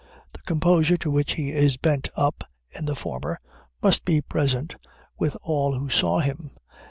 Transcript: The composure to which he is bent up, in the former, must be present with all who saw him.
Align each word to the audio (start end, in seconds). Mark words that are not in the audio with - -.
The 0.33 0.39
composure 0.41 0.97
to 0.97 1.11
which 1.11 1.33
he 1.33 1.51
is 1.51 1.77
bent 1.77 2.09
up, 2.15 2.43
in 2.71 2.85
the 2.85 2.95
former, 2.95 3.39
must 3.83 4.03
be 4.03 4.19
present 4.19 4.75
with 5.19 5.37
all 5.43 5.77
who 5.77 5.91
saw 5.91 6.21
him. 6.21 6.57